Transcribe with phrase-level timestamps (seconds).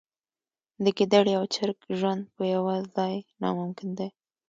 [0.83, 4.09] د ګیدړې او چرګ ژوند په یوه ځای ناممکن دی.